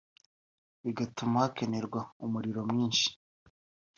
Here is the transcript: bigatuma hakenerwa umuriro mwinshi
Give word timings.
bigatuma 0.83 1.35
hakenerwa 1.43 1.99
umuriro 2.25 2.61
mwinshi 2.69 3.07